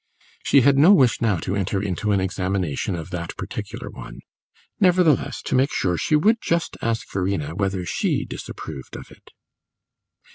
[0.43, 4.21] She had no wish now to enter into an examination of that particular one;
[4.79, 9.29] nevertheless, to make sure, she would just ask Verena whether she disapproved of it.